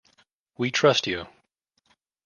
[0.57, 1.27] We trust you.